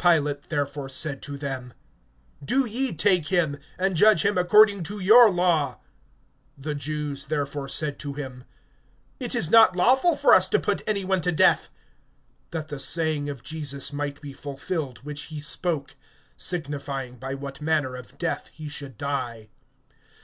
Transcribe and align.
(31)Pilate 0.00 0.42
therefore 0.48 0.88
said 0.88 1.22
to 1.22 1.38
them: 1.38 1.72
Do 2.44 2.66
ye 2.66 2.92
take 2.92 3.28
him, 3.28 3.58
and 3.78 3.94
judge 3.96 4.24
him 4.26 4.36
according 4.36 4.82
to 4.82 4.98
your 4.98 5.30
law. 5.30 5.78
The 6.58 6.74
Jews 6.74 7.26
therefore 7.26 7.68
said 7.68 7.96
to 8.00 8.14
him: 8.14 8.42
It 9.20 9.36
is 9.36 9.52
not 9.52 9.76
lawful 9.76 10.16
for 10.16 10.34
us 10.34 10.48
to 10.48 10.58
put 10.58 10.82
any 10.88 11.04
one 11.04 11.20
to 11.20 11.30
death; 11.30 11.70
(32)that 12.50 12.66
the 12.66 12.80
saying 12.80 13.28
of 13.30 13.44
Jesus 13.44 13.92
might 13.92 14.20
be 14.20 14.32
fulfilled, 14.32 14.98
which 15.04 15.26
he 15.26 15.38
spoke, 15.38 15.94
signifying 16.36 17.14
by 17.16 17.34
what 17.36 17.60
manner 17.60 17.94
of 17.94 18.18
death 18.18 18.50
he 18.54 18.68
should 18.68 18.98
die. 18.98 19.48